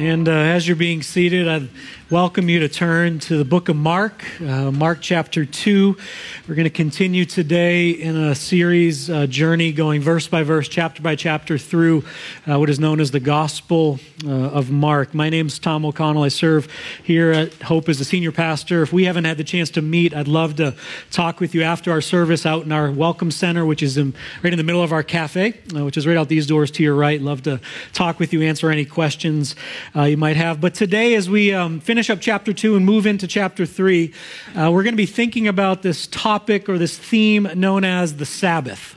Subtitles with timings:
[0.00, 1.68] And uh, as you're being seated, I
[2.08, 5.94] welcome you to turn to the book of Mark, uh, Mark chapter 2.
[6.48, 11.02] We're going to continue today in a series uh, journey going verse by verse, chapter
[11.02, 12.04] by chapter through
[12.50, 15.12] uh, what is known as the Gospel uh, of Mark.
[15.12, 16.22] My name is Tom O'Connell.
[16.22, 16.66] I serve
[17.04, 18.82] here at Hope as a senior pastor.
[18.82, 20.74] If we haven't had the chance to meet, I'd love to
[21.10, 24.52] talk with you after our service out in our Welcome Center, which is in, right
[24.52, 26.94] in the middle of our cafe, uh, which is right out these doors to your
[26.94, 27.20] right.
[27.20, 27.60] Love to
[27.92, 29.54] talk with you, answer any questions
[29.94, 30.60] uh, you might have.
[30.60, 34.12] But today, as we um, finish up chapter two and move into chapter three,
[34.56, 38.26] uh, we're going to be thinking about this topic or this theme known as the
[38.26, 38.96] Sabbath.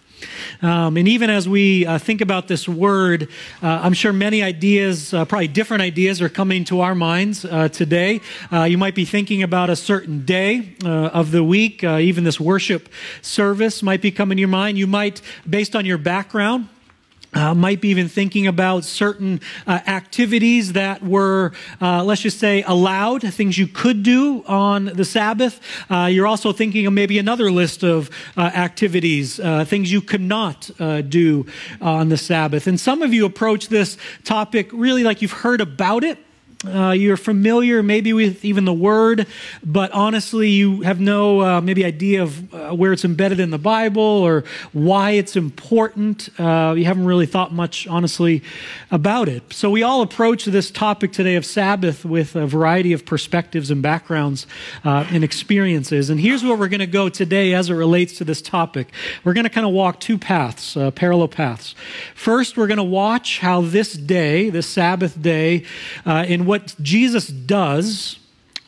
[0.61, 3.27] Um, and even as we uh, think about this word,
[3.61, 7.67] uh, I'm sure many ideas, uh, probably different ideas, are coming to our minds uh,
[7.69, 8.21] today.
[8.51, 11.83] Uh, you might be thinking about a certain day uh, of the week.
[11.83, 12.89] even this worship
[13.21, 14.77] service might be coming to your mind.
[14.77, 16.69] You might, based on your background,
[17.33, 21.51] uh, might be even thinking about certain uh, activities that were,
[21.81, 25.59] uh, let's just say, allowed, things you could do on the Sabbath.
[25.89, 30.21] Uh, you're also thinking of maybe another list of uh, activities, uh, things you could
[30.21, 30.69] not
[31.09, 31.45] do
[31.81, 32.67] on the Sabbath.
[32.67, 36.17] And some of you approach this topic really like you've heard about it
[36.65, 39.27] uh, you're familiar maybe with even the word,
[39.63, 43.57] but honestly, you have no uh, maybe idea of uh, where it's embedded in the
[43.57, 46.29] Bible or why it's important.
[46.39, 48.41] Uh, you haven't really thought much, honestly,
[48.91, 49.51] about it.
[49.51, 53.81] So we all approach this topic today of Sabbath with a variety of perspectives and
[53.81, 54.47] backgrounds
[54.85, 56.09] uh, and experiences.
[56.09, 58.91] And here's where we're going to go today as it relates to this topic.
[59.23, 61.75] We're going to kind of walk two paths, uh, parallel paths.
[62.15, 65.65] First, we're going to watch how this day, this Sabbath day,
[66.05, 68.19] in what Jesus does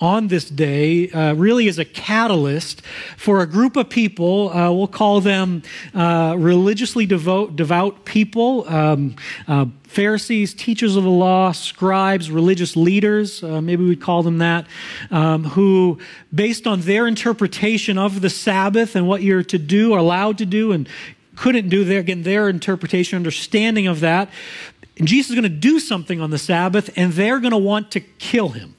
[0.01, 2.81] on this day uh, really is a catalyst
[3.15, 4.49] for a group of people.
[4.49, 5.61] Uh, we'll call them
[5.93, 9.15] uh, religiously devout, devout people, um,
[9.47, 14.65] uh, Pharisees, teachers of the law, scribes, religious leaders, uh, maybe we'd call them that,
[15.11, 15.99] um, who,
[16.33, 20.71] based on their interpretation of the Sabbath and what you're to do, allowed to do,
[20.71, 20.89] and
[21.35, 24.29] couldn't do their again their interpretation understanding of that
[24.97, 27.91] and Jesus is going to do something on the Sabbath, and they're going to want
[27.91, 28.75] to kill him.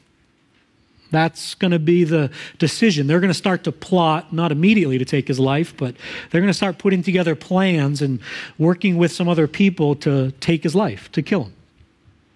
[1.10, 3.06] That's going to be the decision.
[3.06, 5.94] They're going to start to plot, not immediately to take his life, but
[6.31, 8.21] they're going to start putting together plans and
[8.59, 11.53] working with some other people to take his life, to kill him.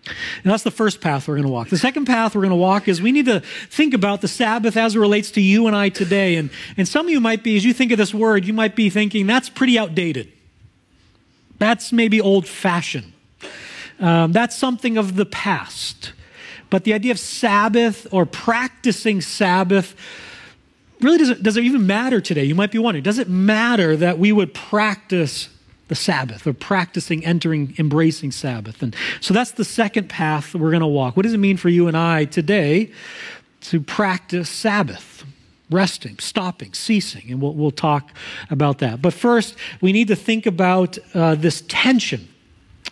[0.07, 1.69] And that's the first path we're going to walk.
[1.69, 4.77] The second path we're going to walk is we need to think about the Sabbath
[4.77, 6.37] as it relates to you and I today.
[6.37, 8.75] And, and some of you might be, as you think of this word, you might
[8.75, 10.33] be thinking, that's pretty outdated.
[11.59, 13.13] That's maybe old fashioned.
[14.01, 16.13] Um, that's something of the past.
[16.71, 19.95] But the idea of Sabbath or practicing Sabbath
[21.01, 22.45] really doesn't, does it even matter today?
[22.45, 25.49] You might be wondering, does it matter that we would practice
[25.89, 28.83] the Sabbath or practicing, entering, embracing Sabbath?
[28.83, 31.17] And so that's the second path we're going to walk.
[31.17, 32.93] What does it mean for you and I today
[33.63, 35.25] to practice Sabbath?
[35.71, 38.11] Resting, stopping, ceasing, and we'll, we'll talk
[38.51, 39.01] about that.
[39.01, 42.29] But first, we need to think about uh, this tension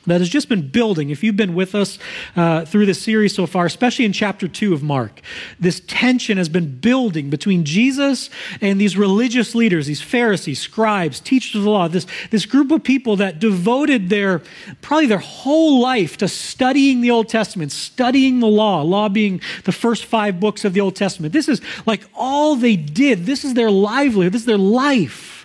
[0.07, 1.11] that has just been building.
[1.11, 1.99] If you've been with us
[2.37, 5.21] uh, through this series so far, especially in chapter 2 of Mark,
[5.59, 11.57] this tension has been building between Jesus and these religious leaders, these Pharisees, scribes, teachers
[11.57, 14.43] of the law, this, this group of people that devoted their,
[14.81, 19.73] probably their whole life to studying the Old Testament, studying the law, law being the
[19.73, 21.33] first five books of the Old Testament.
[21.33, 23.27] This is like all they did.
[23.27, 24.33] This is their livelihood.
[24.33, 25.38] This is their life.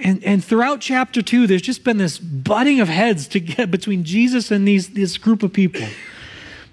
[0.00, 4.04] And, and throughout chapter two, there's just been this butting of heads to get between
[4.04, 5.86] Jesus and these, this group of people.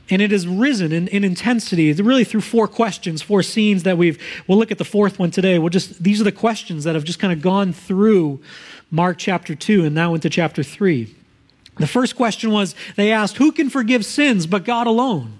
[0.10, 4.22] And it has risen in, in intensity, really through four questions, four scenes that we've,
[4.48, 5.58] we'll look at the fourth one today.
[5.60, 8.42] We'll just, these are the questions that have just kind of gone through
[8.92, 11.16] Mark chapter two and now into chapter three.
[11.78, 15.40] The first question was, they asked, who can forgive sins but God alone?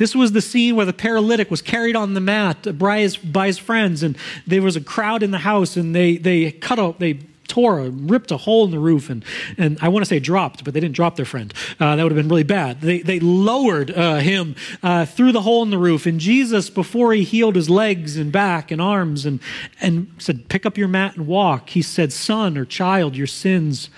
[0.00, 3.48] This was the scene where the paralytic was carried on the mat by his, by
[3.48, 4.16] his friends, and
[4.46, 7.18] there was a crowd in the house, and they, they cut out, they
[7.48, 9.22] tore, ripped a hole in the roof, and,
[9.58, 11.52] and I want to say dropped, but they didn't drop their friend.
[11.78, 12.80] Uh, that would have been really bad.
[12.80, 17.12] They, they lowered uh, him uh, through the hole in the roof, and Jesus, before
[17.12, 19.38] he healed his legs and back and arms and,
[19.82, 23.90] and said, Pick up your mat and walk, he said, Son or child, your sins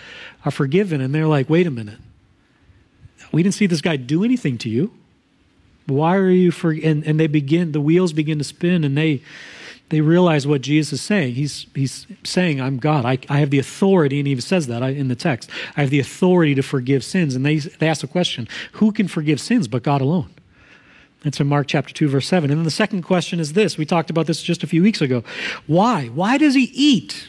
[0.45, 1.01] are forgiven.
[1.01, 2.01] And they're like, Wait a minute.
[3.31, 4.93] We didn't see this guy do anything to you.
[5.87, 6.71] Why are you for?
[6.71, 9.23] And, and they begin, the wheels begin to spin, and they
[9.89, 11.35] they realize what Jesus is saying.
[11.35, 13.05] He's he's saying, "I'm God.
[13.05, 15.51] I, I have the authority," and he even says that in the text.
[15.77, 17.35] I have the authority to forgive sins.
[17.35, 20.31] And they they ask the question, "Who can forgive sins but God alone?"
[21.23, 22.51] That's in Mark chapter 2, verse 7.
[22.51, 23.79] And then the second question is this.
[23.79, 25.23] We talked about this just a few weeks ago.
[25.67, 26.07] Why?
[26.07, 27.29] Why does he eat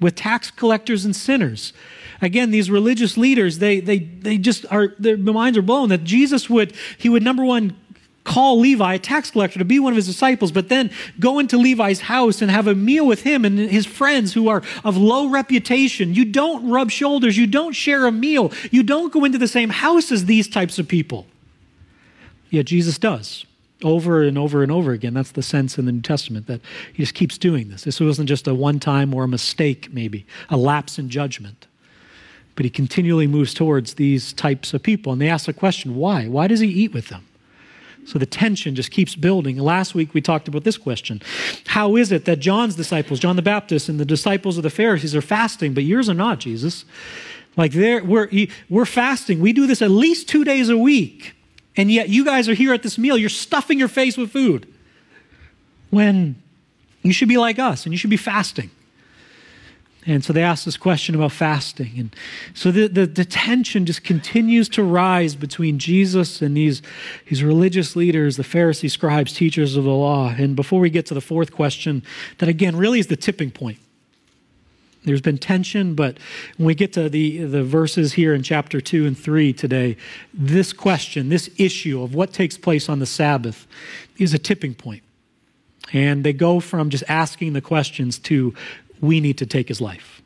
[0.00, 1.72] with tax collectors and sinners?
[2.20, 6.48] Again, these religious leaders, they, they, they just are, their minds are blown that Jesus
[6.48, 7.76] would, he would, number one,
[8.24, 11.58] call Levi, a tax collector, to be one of his disciples, but then go into
[11.58, 15.28] Levi's house and have a meal with him and his friends who are of low
[15.28, 16.14] reputation.
[16.14, 17.36] You don't rub shoulders.
[17.36, 18.52] You don't share a meal.
[18.70, 21.26] You don't go into the same house as these types of people.
[22.50, 23.44] Yet Jesus does.
[23.82, 25.14] Over and over and over again.
[25.14, 26.60] That's the sense in the New Testament that
[26.92, 27.82] he just keeps doing this.
[27.82, 31.66] This wasn't just a one time or a mistake, maybe, a lapse in judgment.
[32.54, 35.12] But he continually moves towards these types of people.
[35.12, 36.28] And they ask the question why?
[36.28, 37.26] Why does he eat with them?
[38.04, 39.56] So the tension just keeps building.
[39.58, 41.22] Last week we talked about this question
[41.66, 45.14] How is it that John's disciples, John the Baptist, and the disciples of the Pharisees
[45.14, 46.84] are fasting, but yours are not, Jesus?
[47.56, 48.28] Like we're,
[48.70, 49.40] we're fasting.
[49.40, 51.34] We do this at least two days a week.
[51.76, 53.16] And yet you guys are here at this meal.
[53.16, 54.66] You're stuffing your face with food.
[55.90, 56.40] When
[57.02, 58.70] you should be like us and you should be fasting.
[60.04, 61.92] And so they asked this question about fasting.
[61.96, 62.16] And
[62.54, 66.82] so the, the, the, tension just continues to rise between Jesus and these,
[67.28, 70.34] these religious leaders, the Pharisees, scribes, teachers of the law.
[70.36, 72.02] And before we get to the fourth question,
[72.38, 73.78] that again really is the tipping point.
[75.04, 76.18] There's been tension, but
[76.56, 79.96] when we get to the, the verses here in chapter 2 and 3 today,
[80.32, 83.66] this question, this issue of what takes place on the Sabbath
[84.18, 85.02] is a tipping point.
[85.92, 88.54] And they go from just asking the questions to
[89.02, 90.22] we need to take his life.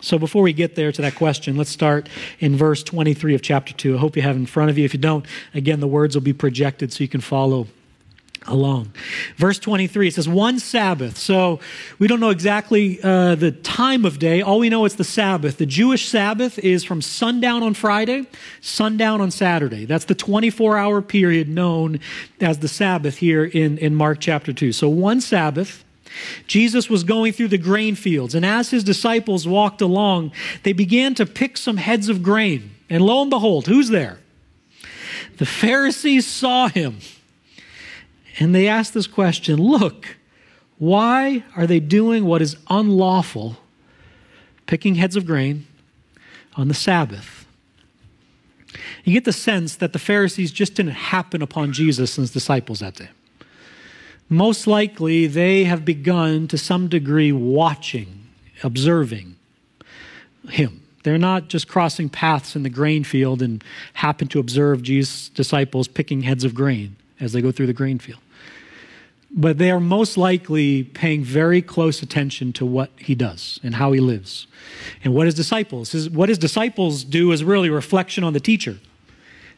[0.00, 2.08] So before we get there to that question, let's start
[2.38, 3.96] in verse 23 of chapter 2.
[3.96, 4.84] I hope you have in front of you.
[4.86, 7.66] If you don't, again, the words will be projected so you can follow
[8.46, 8.92] along.
[9.36, 11.18] Verse 23, it says, one Sabbath.
[11.18, 11.60] So
[11.98, 14.40] we don't know exactly uh, the time of day.
[14.40, 15.58] All we know is the Sabbath.
[15.58, 18.26] The Jewish Sabbath is from sundown on Friday,
[18.62, 19.84] sundown on Saturday.
[19.84, 22.00] That's the 24 hour period known
[22.40, 24.72] as the Sabbath here in, in Mark chapter 2.
[24.72, 25.84] So one Sabbath.
[26.46, 31.14] Jesus was going through the grain fields, and as his disciples walked along, they began
[31.14, 32.72] to pick some heads of grain.
[32.88, 34.18] And lo and behold, who's there?
[35.38, 36.98] The Pharisees saw him,
[38.38, 40.16] and they asked this question Look,
[40.78, 43.56] why are they doing what is unlawful,
[44.66, 45.66] picking heads of grain,
[46.56, 47.46] on the Sabbath?
[49.04, 52.80] You get the sense that the Pharisees just didn't happen upon Jesus and his disciples
[52.80, 53.08] that day
[54.30, 58.26] most likely they have begun to some degree watching,
[58.62, 59.34] observing
[60.48, 60.82] him.
[61.02, 63.62] They're not just crossing paths in the grain field and
[63.94, 67.98] happen to observe Jesus' disciples picking heads of grain as they go through the grain
[67.98, 68.20] field.
[69.32, 73.92] But they are most likely paying very close attention to what he does and how
[73.92, 74.46] he lives.
[75.04, 78.40] And what his disciples, his, what his disciples do is really a reflection on the
[78.40, 78.78] teacher.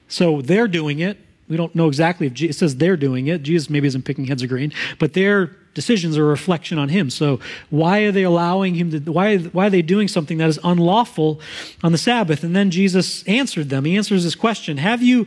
[0.08, 1.18] So they're doing it,
[1.48, 3.42] we don't know exactly if Jesus, it says they're doing it.
[3.42, 7.10] Jesus maybe isn't picking heads of grain, but their decisions are a reflection on him.
[7.10, 7.40] So
[7.70, 11.40] why are they allowing him to, why, why are they doing something that is unlawful
[11.82, 12.44] on the Sabbath?
[12.44, 13.84] And then Jesus answered them.
[13.84, 14.76] He answers this question.
[14.76, 15.26] Have you,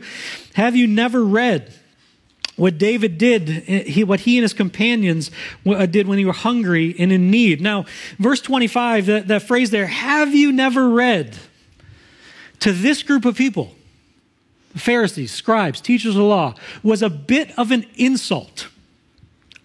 [0.54, 1.72] have you never read
[2.56, 5.30] what David did, he, what he and his companions
[5.66, 7.60] uh, did when they were hungry and in need?
[7.60, 7.84] Now,
[8.18, 11.36] verse 25, that, that phrase there, have you never read
[12.60, 13.75] to this group of people?
[14.76, 18.68] Pharisees, scribes, teachers of the law, was a bit of an insult.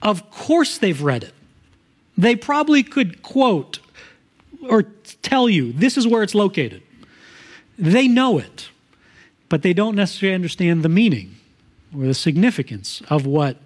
[0.01, 1.33] Of course, they've read it.
[2.17, 3.79] They probably could quote
[4.67, 4.83] or
[5.21, 6.81] tell you this is where it's located.
[7.77, 8.69] They know it,
[9.49, 11.35] but they don't necessarily understand the meaning
[11.97, 13.57] or the significance of what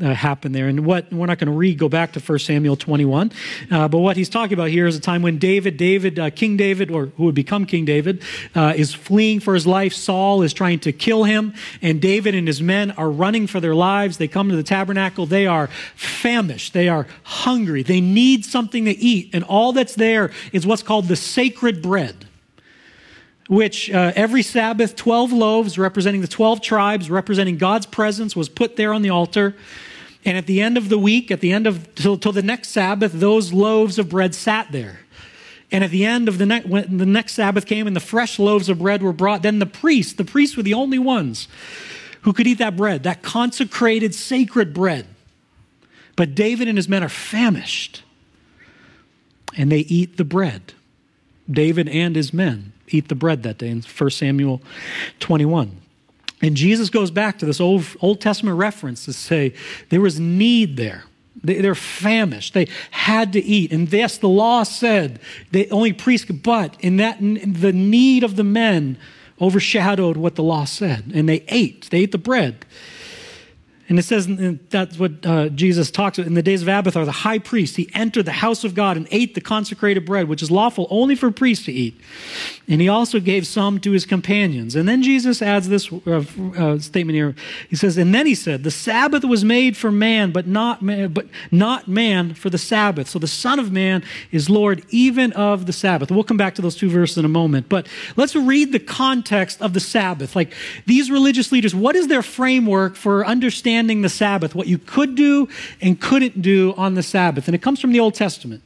[0.00, 0.68] uh, happened there.
[0.68, 3.30] And what we're not going to read, go back to 1 Samuel 21,
[3.70, 6.56] uh, but what he's talking about here is a time when David, David, uh, King
[6.56, 8.22] David, or who would become King David,
[8.54, 9.92] uh, is fleeing for his life.
[9.92, 13.74] Saul is trying to kill him, and David and his men are running for their
[13.74, 14.18] lives.
[14.18, 15.26] They come to the tabernacle.
[15.26, 16.72] They are famished.
[16.72, 17.82] They are hungry.
[17.82, 22.23] They need something to eat, and all that's there is what's called the sacred bread
[23.48, 28.76] which uh, every Sabbath, 12 loaves representing the 12 tribes, representing God's presence, was put
[28.76, 29.54] there on the altar.
[30.24, 32.70] And at the end of the week, at the end of, till, till the next
[32.70, 35.00] Sabbath, those loaves of bread sat there.
[35.70, 38.38] And at the end of the, next, when the next Sabbath came and the fresh
[38.38, 41.48] loaves of bread were brought, then the priests, the priests were the only ones
[42.22, 45.06] who could eat that bread, that consecrated, sacred bread.
[46.16, 48.02] But David and his men are famished,
[49.56, 50.72] and they eat the bread.
[51.50, 54.62] David and his men eat the bread that day in 1 Samuel
[55.20, 55.80] 21.
[56.42, 59.54] And Jesus goes back to this Old, Old Testament reference to say
[59.88, 61.04] there was need there.
[61.42, 62.54] They, they're famished.
[62.54, 63.72] They had to eat.
[63.72, 68.36] And yes, the law said they only priests could, but in that, the need of
[68.36, 68.98] the men
[69.40, 71.12] overshadowed what the law said.
[71.14, 71.88] And they ate.
[71.90, 72.64] They ate the bread.
[73.86, 74.26] And it says
[74.70, 76.26] that's what uh, Jesus talks about.
[76.26, 79.06] In the days of Abiathar, the high priest, he entered the house of God and
[79.10, 82.00] ate the consecrated bread, which is lawful only for priests to eat.
[82.66, 84.74] And he also gave some to his companions.
[84.74, 86.24] And then Jesus adds this uh,
[86.56, 87.34] uh, statement here.
[87.68, 91.12] He says, And then he said, The Sabbath was made for man, but not man,
[91.12, 93.08] but not man for the Sabbath.
[93.10, 96.10] So the Son of Man is Lord even of the Sabbath.
[96.10, 97.68] We'll come back to those two verses in a moment.
[97.68, 97.86] But
[98.16, 100.34] let's read the context of the Sabbath.
[100.34, 100.54] Like
[100.86, 103.73] these religious leaders, what is their framework for understanding?
[103.74, 105.48] Understanding the Sabbath, what you could do
[105.80, 107.48] and couldn't do on the Sabbath.
[107.48, 108.62] And it comes from the Old Testament.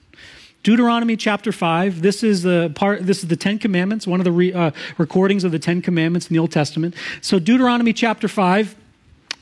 [0.62, 2.02] Deuteronomy chapter 5.
[2.02, 5.44] This is the part this is the 10 commandments, one of the re, uh, recordings
[5.44, 6.94] of the 10 commandments in the Old Testament.
[7.22, 8.76] So Deuteronomy chapter 5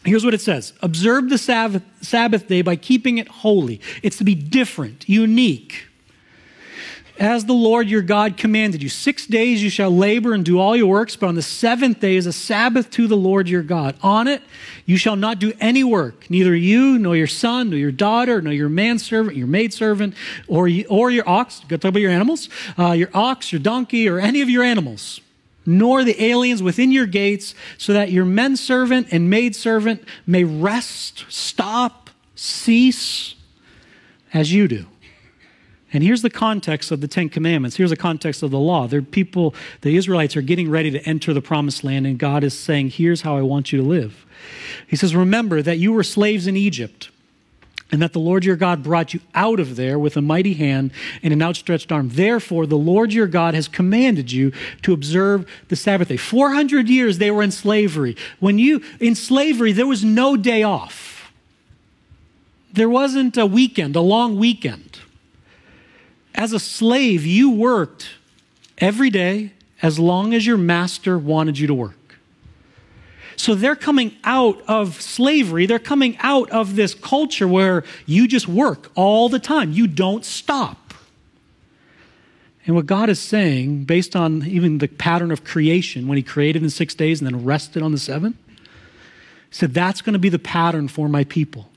[0.05, 3.81] Here's what it says Observe the Sabbath, Sabbath day by keeping it holy.
[4.05, 5.86] It's to be different, unique
[7.19, 8.89] as the Lord your God commanded you.
[8.89, 12.17] Six days you shall labor and do all your works, but on the seventh day
[12.17, 13.97] is a Sabbath to the Lord your God.
[14.03, 14.43] On it
[14.85, 18.53] you shall not do any work, neither you, nor your son, nor your daughter, nor
[18.53, 20.15] your manservant, your maidservant,
[20.47, 24.09] or, or your ox, got to talk about your animals, uh, your ox, your donkey,
[24.09, 25.21] or any of your animals,
[25.65, 32.11] nor the aliens within your gates, so that your menservant and maidservant may rest, stop,
[32.35, 33.35] cease,
[34.33, 34.87] as you do.
[35.97, 37.79] And here's the context of the Ten Commandments.
[37.79, 38.87] Here's the context of the law.
[38.87, 42.53] There people, the Israelites are getting ready to enter the promised land, and God is
[42.53, 44.27] saying, Here's how I want you to live.
[44.87, 47.09] He says, Remember that you were slaves in Egypt,
[47.91, 50.91] and that the Lord your God brought you out of there with a mighty hand
[51.23, 52.11] and an outstretched arm.
[52.11, 56.19] Therefore, the Lord your God has commanded you to observe the Sabbath day.
[56.19, 58.19] 400 years they were in slavery.
[58.39, 61.33] When you, in slavery, there was no day off.
[62.71, 65.01] There wasn't a weekend, a long weekend.
[66.37, 68.11] As a slave, you worked
[68.79, 69.53] every day
[69.83, 71.95] as long as your master wanted you to work.
[73.37, 75.67] So they're coming out of slavery.
[75.67, 79.73] They're coming out of this culture where you just work all the time.
[79.73, 80.95] You don't stop.
[82.67, 86.63] And what God is saying, based on even the pattern of creation, when He created
[86.63, 88.37] in six days and then rested on the seventh,
[89.51, 91.71] said that's going to be the pattern for my people.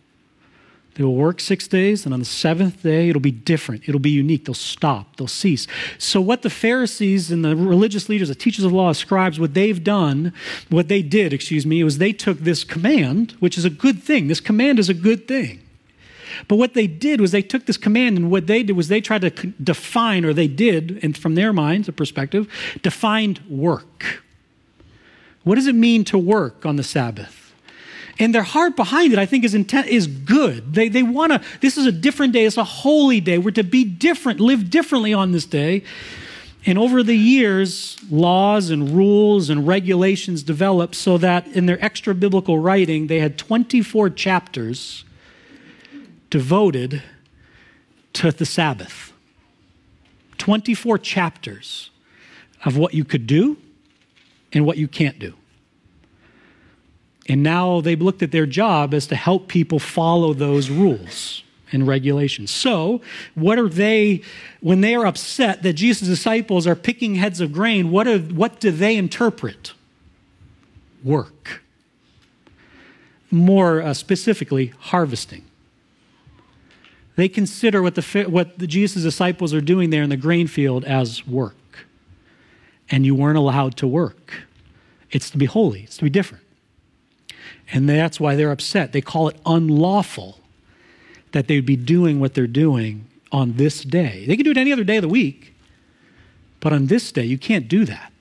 [0.99, 3.87] They will work six days, and on the seventh day, it'll be different.
[3.87, 4.43] It'll be unique.
[4.43, 5.65] They'll stop, they'll cease.
[5.97, 9.81] So, what the Pharisees and the religious leaders, the teachers of law, scribes, what they've
[9.81, 10.33] done,
[10.67, 14.27] what they did, excuse me, was they took this command, which is a good thing.
[14.27, 15.61] This command is a good thing.
[16.49, 18.99] But what they did was they took this command, and what they did was they
[18.99, 22.45] tried to define, or they did, and from their minds, a perspective,
[22.81, 24.21] defined work.
[25.45, 27.38] What does it mean to work on the Sabbath?
[28.19, 30.73] And their heart behind it, I think, is intent is good.
[30.73, 33.37] They, they want to, this is a different day, it's a holy day.
[33.37, 35.83] We're to be different, live differently on this day.
[36.65, 42.13] And over the years, laws and rules and regulations developed so that in their extra
[42.13, 45.05] biblical writing, they had 24 chapters
[46.29, 47.01] devoted
[48.13, 49.13] to the Sabbath.
[50.37, 51.89] 24 chapters
[52.65, 53.57] of what you could do
[54.51, 55.33] and what you can't do.
[57.29, 61.87] And now they've looked at their job as to help people follow those rules and
[61.87, 62.49] regulations.
[62.49, 63.01] So,
[63.35, 64.23] what are they,
[64.61, 68.59] when they are upset that Jesus' disciples are picking heads of grain, what, are, what
[68.59, 69.73] do they interpret?
[71.03, 71.61] Work.
[73.29, 75.45] More uh, specifically, harvesting.
[77.15, 80.83] They consider what, the, what the Jesus' disciples are doing there in the grain field
[80.83, 81.55] as work.
[82.89, 84.33] And you weren't allowed to work.
[85.11, 86.43] It's to be holy, it's to be different.
[87.71, 88.91] And that's why they're upset.
[88.93, 90.39] They call it unlawful
[91.31, 94.25] that they'd be doing what they're doing on this day.
[94.25, 95.53] They can do it any other day of the week,
[96.59, 98.19] but on this day, you can't do that.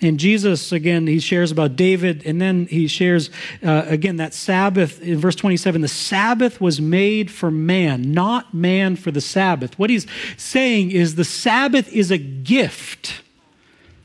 [0.00, 3.30] And Jesus, again, he shares about David, and then he shares,
[3.62, 8.96] uh, again, that Sabbath in verse 27 the Sabbath was made for man, not man
[8.96, 9.78] for the Sabbath.
[9.78, 13.21] What he's saying is the Sabbath is a gift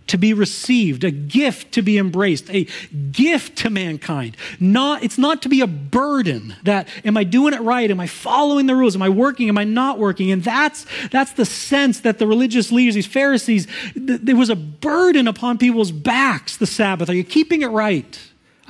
[0.08, 2.68] to be received, a gift to be embraced, a
[3.12, 4.38] gift to mankind.
[4.60, 7.90] Not, it's not to be a burden that, am I doing it right?
[7.90, 8.96] Am I following the rules?
[8.96, 9.50] Am I working?
[9.50, 10.32] Am I not working?
[10.32, 14.56] And that's, that's the sense that the religious leaders, these Pharisees, th- there was a
[14.56, 17.10] burden upon people's backs, the Sabbath.
[17.10, 18.20] Are you keeping it right?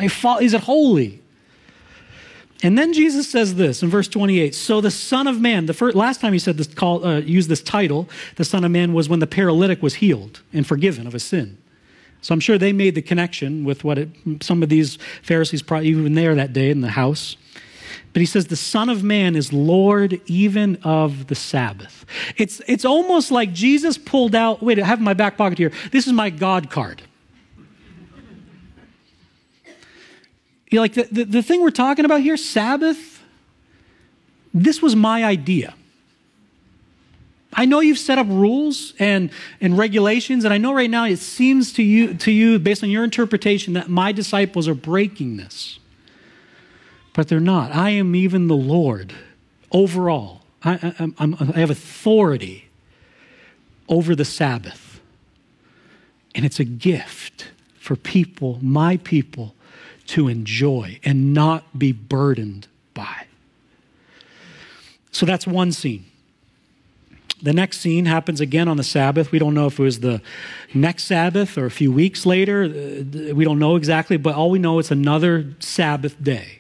[0.10, 1.22] Fo- is it holy?
[2.63, 4.55] And then Jesus says this in verse 28.
[4.55, 7.49] So the Son of Man, the first, last time he said this, call, uh, used
[7.49, 11.13] this title, the Son of Man, was when the paralytic was healed and forgiven of
[11.13, 11.57] his sin.
[12.21, 14.09] So I'm sure they made the connection with what it,
[14.41, 17.37] some of these Pharisees probably even there that day in the house.
[18.11, 22.05] But he says the Son of Man is Lord even of the Sabbath.
[22.35, 25.71] It's, it's almost like Jesus pulled out, wait, I have my back pocket here.
[25.91, 27.03] This is my God card.
[30.69, 33.24] You like the, the, the thing we're talking about here, Sabbath,
[34.53, 35.74] this was my idea.
[37.53, 39.31] I know you've set up rules and,
[39.62, 42.89] and regulations, and I know right now it seems to you, to you, based on
[42.89, 45.79] your interpretation, that my disciples are breaking this.
[47.13, 47.74] But they're not.
[47.74, 49.13] I am even the Lord
[49.71, 50.41] overall.
[50.63, 52.67] I, I, I have authority
[53.89, 55.00] over the Sabbath.
[56.36, 57.47] And it's a gift
[57.79, 59.55] for people, my people,
[60.07, 63.25] to enjoy and not be burdened by.
[65.11, 66.05] So that's one scene.
[67.41, 69.31] The next scene happens again on the Sabbath.
[69.31, 70.21] We don't know if it was the
[70.73, 72.63] next Sabbath or a few weeks later.
[72.63, 76.59] Uh, we don't know exactly, but all we know is another Sabbath day.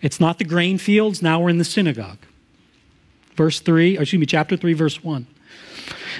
[0.00, 1.22] It's not the grain fields.
[1.22, 2.18] Now we're in the synagogue.
[3.36, 5.26] Verse 3, excuse me, chapter 3, verse 1.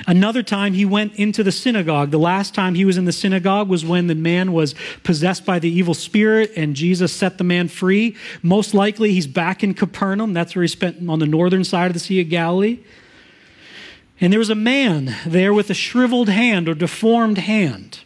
[0.07, 2.11] Another time he went into the synagogue.
[2.11, 5.59] The last time he was in the synagogue was when the man was possessed by
[5.59, 8.17] the evil spirit and Jesus set the man free.
[8.43, 10.33] Most likely he's back in Capernaum.
[10.33, 12.81] That's where he spent on the northern side of the Sea of Galilee.
[14.21, 18.01] And there was a man there with a shriveled hand or deformed hand.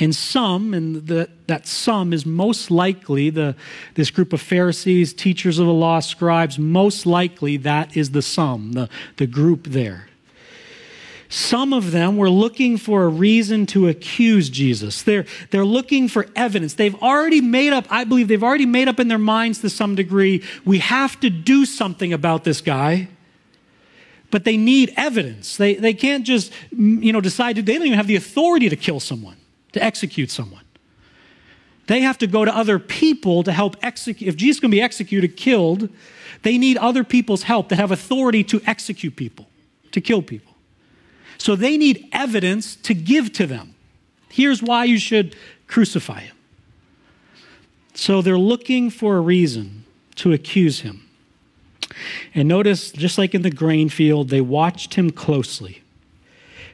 [0.00, 3.56] And some, and the, that some is most likely the,
[3.94, 8.72] this group of Pharisees, teachers of the law, scribes, most likely that is the sum,
[8.72, 10.07] the, the group there.
[11.28, 15.02] Some of them were looking for a reason to accuse Jesus.
[15.02, 16.74] They're, they're looking for evidence.
[16.74, 19.94] They've already made up, I believe they've already made up in their minds to some
[19.94, 23.08] degree, we have to do something about this guy
[24.30, 25.56] but they need evidence.
[25.56, 28.68] They, they can't just, mm, you know, decide to, they don't even have the authority
[28.68, 29.36] to kill someone,
[29.72, 30.64] to execute someone.
[31.86, 34.28] They have to go to other people to help execute.
[34.28, 35.88] If Jesus can be executed, killed,
[36.42, 39.48] they need other people's help that have authority to execute people,
[39.92, 40.47] to kill people.
[41.38, 43.74] So they need evidence to give to them.
[44.28, 45.34] Here's why you should
[45.66, 46.36] crucify him.
[47.94, 49.84] So they're looking for a reason
[50.16, 51.08] to accuse him.
[52.34, 55.82] And notice, just like in the grain field, they watched him closely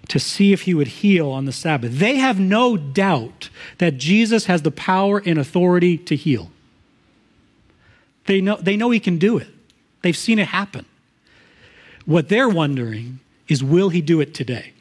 [0.09, 1.99] to see if he would heal on the Sabbath.
[1.99, 6.51] They have no doubt that Jesus has the power and authority to heal.
[8.27, 9.49] They know, they know he can do it,
[10.03, 10.85] they've seen it happen.
[12.05, 14.73] What they're wondering is will he do it today?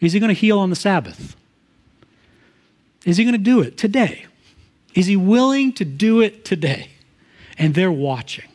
[0.00, 1.34] Is he going to heal on the Sabbath?
[3.04, 4.26] Is he going to do it today?
[4.94, 6.90] Is he willing to do it today?
[7.58, 8.48] and they're watching.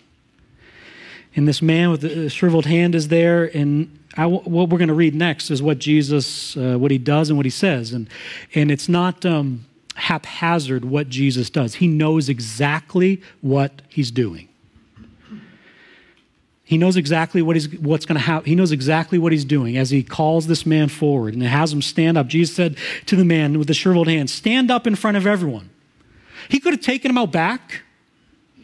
[1.36, 4.94] And this man with the shriveled hand is there, and I, what we're going to
[4.94, 8.08] read next is what Jesus, uh, what he does and what he says, and
[8.54, 9.66] and it's not um,
[9.96, 11.76] haphazard what Jesus does.
[11.76, 14.48] He knows exactly what he's doing.
[16.66, 18.48] He knows exactly what he's, what's going to happen.
[18.48, 21.82] He knows exactly what he's doing as he calls this man forward and has him
[21.82, 22.28] stand up.
[22.28, 25.70] Jesus said to the man with the shriveled hand, Stand up in front of everyone.
[26.50, 27.82] He could have taken him out back.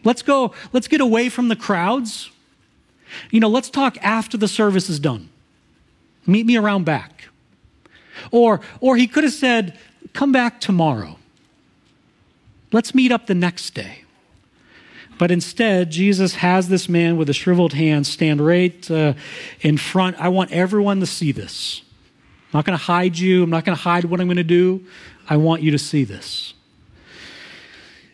[0.04, 2.32] Let's go, let's get away from the crowds.
[3.32, 5.30] You know, let's talk after the service is done.
[6.26, 7.26] Meet me around back.
[8.32, 9.78] Or, or he could have said,
[10.14, 11.18] come back tomorrow.
[12.72, 14.04] Let's meet up the next day.
[15.20, 19.14] But instead, Jesus has this man with a shriveled hand stand right uh,
[19.60, 20.16] in front.
[20.18, 21.82] I want everyone to see this.
[22.46, 23.44] I'm not going to hide you.
[23.44, 24.84] I'm not going to hide what I'm going to do.
[25.30, 26.54] I want you to see this.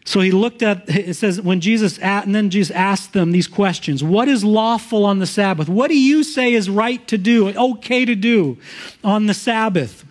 [0.04, 4.04] So he looked at, it says, when Jesus, and then Jesus asked them these questions
[4.04, 5.70] What is lawful on the Sabbath?
[5.70, 8.58] What do you say is right to do, okay to do
[9.04, 10.04] on the Sabbath?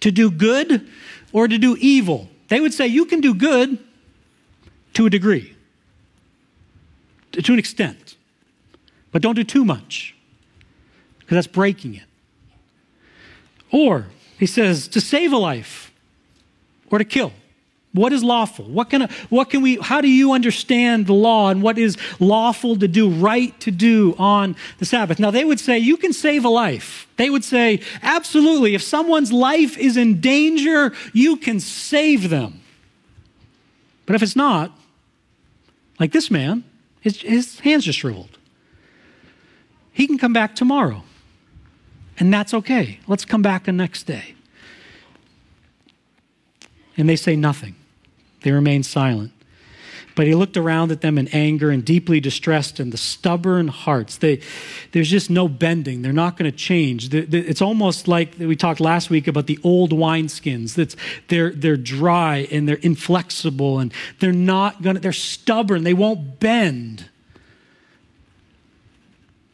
[0.00, 0.86] To do good
[1.32, 2.28] or to do evil?
[2.48, 3.78] They would say, You can do good
[4.94, 5.54] to a degree,
[7.42, 8.16] to an extent,
[9.12, 10.14] but don't do too much,
[11.20, 12.04] because that's breaking it.
[13.70, 14.06] Or,
[14.38, 15.92] he says, to save a life
[16.90, 17.32] or to kill.
[17.92, 18.66] What is lawful?
[18.66, 22.76] What can, what can we, how do you understand the law and what is lawful
[22.76, 25.18] to do, right to do on the Sabbath?
[25.18, 27.08] Now, they would say, you can save a life.
[27.16, 32.60] They would say, absolutely, if someone's life is in danger, you can save them.
[34.06, 34.70] But if it's not,
[35.98, 36.64] like this man,
[37.00, 38.38] his, his hands just shriveled.
[39.92, 41.02] He can come back tomorrow.
[42.18, 43.00] And that's okay.
[43.06, 44.34] Let's come back the next day.
[46.96, 47.76] And they say nothing.
[48.42, 49.32] They remain silent.
[50.18, 54.16] But he looked around at them in anger and deeply distressed, and the stubborn hearts.
[54.16, 54.40] They,
[54.90, 56.02] there's just no bending.
[56.02, 57.14] They're not going to change.
[57.14, 60.74] It's almost like we talked last week about the old wineskins.
[60.74, 60.96] That's,
[61.28, 65.84] they're, they're dry and they're inflexible, and they're not going to, they're stubborn.
[65.84, 67.08] They won't bend.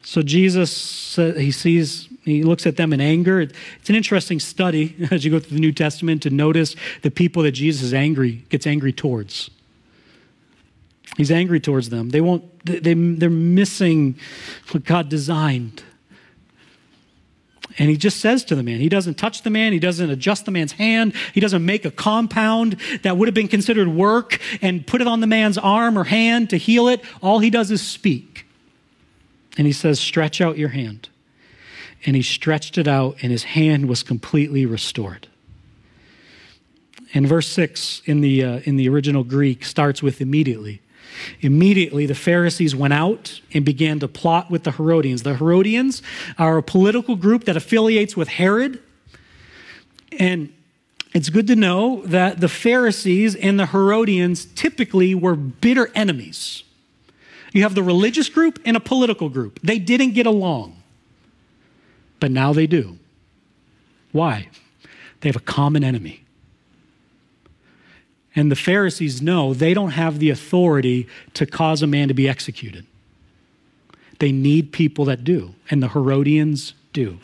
[0.00, 3.42] So Jesus, he sees He looks at them in anger.
[3.42, 7.42] It's an interesting study as you go through the New Testament to notice the people
[7.42, 9.50] that Jesus is angry, gets angry towards.
[11.16, 12.10] He's angry towards them.
[12.10, 14.18] They won't, they, they're missing
[14.70, 15.82] what God designed.
[17.78, 20.44] And he just says to the man, he doesn't touch the man, he doesn't adjust
[20.44, 24.86] the man's hand, he doesn't make a compound that would have been considered work and
[24.86, 27.02] put it on the man's arm or hand to heal it.
[27.22, 28.46] All he does is speak.
[29.56, 31.08] And he says, Stretch out your hand.
[32.06, 35.26] And he stretched it out, and his hand was completely restored.
[37.14, 40.82] And verse 6 in the, uh, in the original Greek starts with immediately.
[41.40, 45.22] Immediately, the Pharisees went out and began to plot with the Herodians.
[45.22, 46.02] The Herodians
[46.38, 48.80] are a political group that affiliates with Herod.
[50.18, 50.52] And
[51.12, 56.64] it's good to know that the Pharisees and the Herodians typically were bitter enemies.
[57.52, 59.60] You have the religious group and a political group.
[59.62, 60.76] They didn't get along,
[62.18, 62.98] but now they do.
[64.10, 64.48] Why?
[65.20, 66.23] They have a common enemy.
[68.36, 72.28] And the Pharisees know they don't have the authority to cause a man to be
[72.28, 72.84] executed.
[74.18, 77.18] They need people that do, and the Herodians do.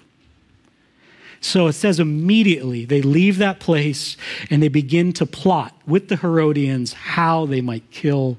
[1.41, 4.17] So it says immediately they leave that place
[4.51, 8.37] and they begin to plot with the Herodians how they might kill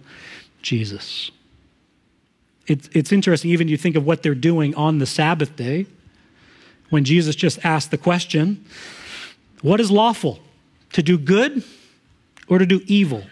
[0.62, 1.32] Jesus.
[2.68, 5.88] It's, interesting, even you think of what they're doing on the Sabbath day,
[6.90, 8.64] when Jesus just asked the question,
[9.62, 10.40] What is lawful?
[10.94, 11.64] To do good
[12.52, 13.24] or to do evil,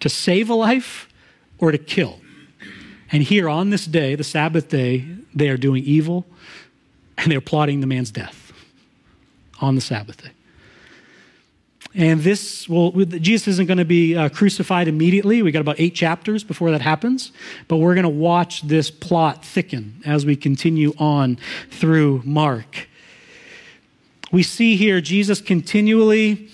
[0.00, 1.08] to save a life
[1.60, 2.18] or to kill.
[3.12, 6.26] And here on this day, the Sabbath day, they are doing evil
[7.16, 8.52] and they're plotting the man's death
[9.60, 10.32] on the Sabbath day.
[11.94, 15.40] And this, well, Jesus isn't going to be uh, crucified immediately.
[15.42, 17.30] We got about eight chapters before that happens,
[17.68, 21.38] but we're going to watch this plot thicken as we continue on
[21.70, 22.88] through Mark.
[24.32, 26.50] We see here Jesus continually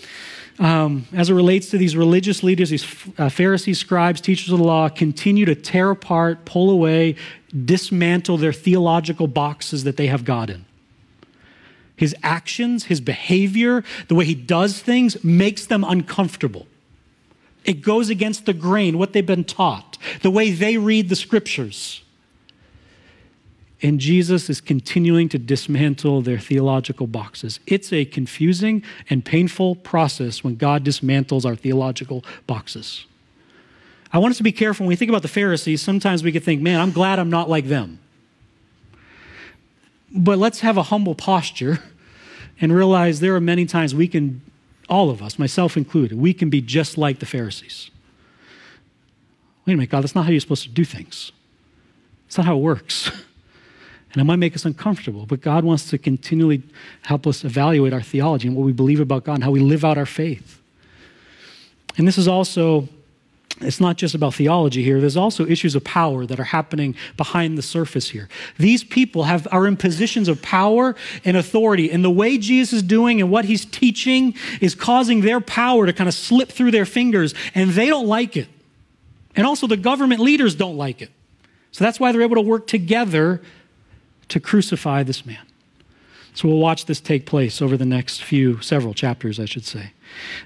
[0.62, 2.86] um, as it relates to these religious leaders, these
[3.18, 7.16] uh, Pharisees, scribes, teachers of the law, continue to tear apart, pull away,
[7.64, 10.64] dismantle their theological boxes that they have God in.
[11.96, 16.68] His actions, his behavior, the way he does things makes them uncomfortable.
[17.64, 22.04] It goes against the grain, what they've been taught, the way they read the scriptures.
[23.82, 27.58] And Jesus is continuing to dismantle their theological boxes.
[27.66, 33.06] It's a confusing and painful process when God dismantles our theological boxes.
[34.12, 35.82] I want us to be careful when we think about the Pharisees.
[35.82, 37.98] Sometimes we could think, man, I'm glad I'm not like them.
[40.14, 41.82] But let's have a humble posture
[42.60, 44.42] and realize there are many times we can,
[44.88, 47.90] all of us, myself included, we can be just like the Pharisees.
[49.66, 51.32] Wait a minute, God, that's not how you're supposed to do things.
[52.26, 53.10] It's not how it works.
[54.12, 56.62] And it might make us uncomfortable, but God wants to continually
[57.02, 59.84] help us evaluate our theology and what we believe about God and how we live
[59.84, 60.60] out our faith.
[61.96, 62.88] And this is also,
[63.62, 67.56] it's not just about theology here, there's also issues of power that are happening behind
[67.56, 68.28] the surface here.
[68.58, 70.94] These people have, are in positions of power
[71.24, 75.40] and authority, and the way Jesus is doing and what he's teaching is causing their
[75.40, 78.48] power to kind of slip through their fingers, and they don't like it.
[79.34, 81.10] And also, the government leaders don't like it.
[81.70, 83.40] So that's why they're able to work together
[84.32, 85.46] to crucify this man.
[86.32, 89.92] So we'll watch this take place over the next few, several chapters, I should say.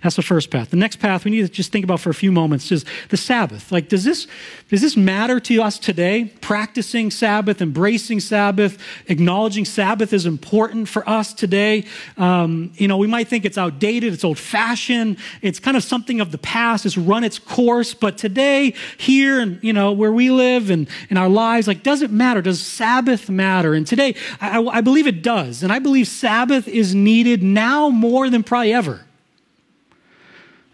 [0.02, 0.70] That's the first path.
[0.70, 3.16] The next path we need to just think about for a few moments is the
[3.16, 3.72] Sabbath.
[3.72, 4.26] Like, does this,
[4.68, 6.32] does this matter to us today?
[6.40, 11.84] Practicing Sabbath, embracing Sabbath, acknowledging Sabbath is important for us today.
[12.16, 16.20] Um, you know, we might think it's outdated, it's old fashioned, it's kind of something
[16.20, 17.94] of the past, it's run its course.
[17.94, 22.02] But today, here and, you know, where we live and in our lives, like, does
[22.02, 22.42] it matter?
[22.42, 23.74] Does Sabbath matter?
[23.74, 25.62] And today, I, I believe it does.
[25.62, 29.02] And I believe Sabbath is needed now more than probably ever.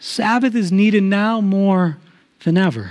[0.04, 1.96] Sabbath is needed now more
[2.42, 2.90] than ever.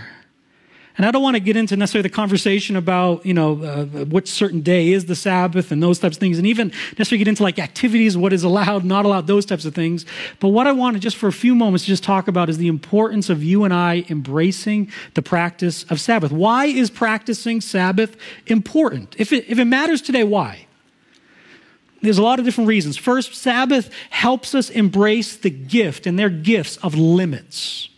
[0.96, 4.30] And I don't want to get into necessarily the conversation about, you know, uh, what
[4.30, 7.44] certain day is the Sabbath and those types of things, and even necessarily get into
[7.44, 10.06] like activities, what is allowed, not allowed, those types of things.
[10.40, 12.70] But what I want to just for a few moments just talk about is the
[12.70, 16.32] importance of you and I embracing the practice of Sabbath.
[16.32, 18.16] Why is practicing Sabbath
[18.48, 19.18] important?
[19.18, 20.66] If it, if it matters today, why?
[22.02, 22.98] There's a lot of different reasons.
[22.98, 27.90] First, Sabbath helps us embrace the gift and their gifts of limits.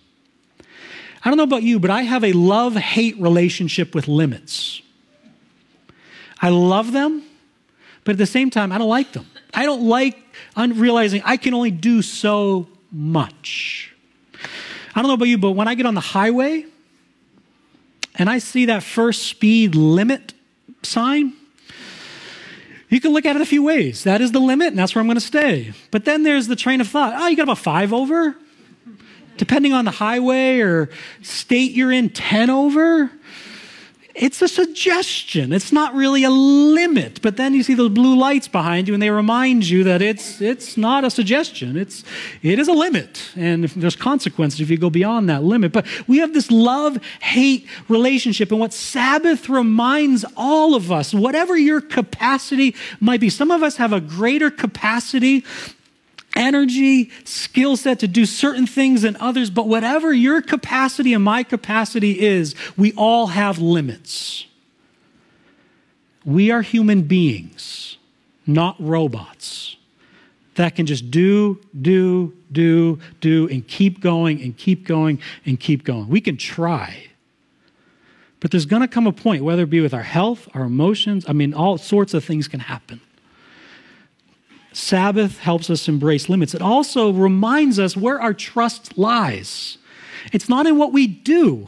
[1.24, 4.82] I don't know about you, but I have a love hate relationship with limits.
[6.42, 7.24] I love them,
[8.04, 9.26] but at the same time, I don't like them.
[9.54, 10.22] I don't like
[10.58, 13.94] realizing I can only do so much.
[14.94, 16.66] I don't know about you, but when I get on the highway
[18.16, 20.34] and I see that first speed limit
[20.84, 21.34] sign,
[22.94, 24.04] You can look at it a few ways.
[24.04, 25.74] That is the limit, and that's where I'm going to stay.
[25.90, 27.16] But then there's the train of thought.
[27.18, 28.36] Oh, you got about five over?
[29.36, 30.92] Depending on the highway or
[31.24, 33.10] state you're in, 10 over?
[34.16, 35.52] It's a suggestion.
[35.52, 37.20] It's not really a limit.
[37.24, 40.40] But then you see those blue lights behind you and they remind you that it's,
[40.40, 41.76] it's not a suggestion.
[41.76, 42.04] It's,
[42.44, 43.32] it is a limit.
[43.36, 45.72] And there's consequences if you go beyond that limit.
[45.72, 48.52] But we have this love hate relationship.
[48.52, 53.78] And what Sabbath reminds all of us, whatever your capacity might be, some of us
[53.78, 55.44] have a greater capacity
[56.36, 61.44] energy, skill set to do certain things than others, but whatever your capacity and my
[61.44, 64.46] capacity is, we all have limits.
[66.26, 67.98] We are human beings,
[68.48, 69.78] not robots
[70.56, 75.84] that can just do, do, do, do, and keep going and keep going and keep
[75.84, 76.08] going.
[76.08, 77.08] We can try.
[78.40, 81.26] But there's going to come a point, whether it be with our health, our emotions,
[81.28, 83.02] I mean, all sorts of things can happen
[84.74, 86.54] Sabbath helps us embrace limits.
[86.54, 89.78] It also reminds us where our trust lies.
[90.32, 91.68] It's not in what we do,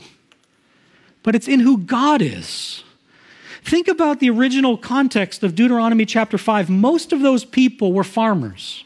[1.23, 2.83] but it's in who God is.
[3.63, 6.69] Think about the original context of Deuteronomy chapter 5.
[6.69, 8.83] Most of those people were farmers.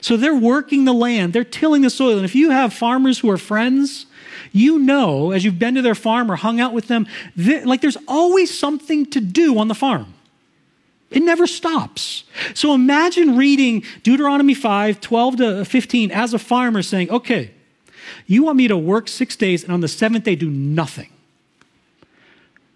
[0.00, 2.16] So they're working the land, they're tilling the soil.
[2.16, 4.06] And if you have farmers who are friends,
[4.52, 7.96] you know, as you've been to their farm or hung out with them, like there's
[8.06, 10.14] always something to do on the farm.
[11.10, 12.24] It never stops.
[12.54, 17.52] So imagine reading Deuteronomy 5, 12 to 15 as a farmer saying, okay,
[18.26, 21.10] you want me to work six days and on the seventh day do nothing.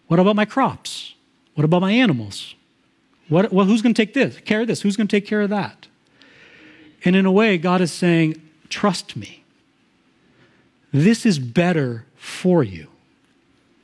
[0.07, 1.15] What about my crops?
[1.55, 2.55] What about my animals?
[3.29, 4.83] What, well, who's going to take this, care of this?
[4.83, 5.87] Who's going to take care of that?
[7.05, 9.45] And in a way, God is saying, trust me.
[10.93, 12.89] This is better for you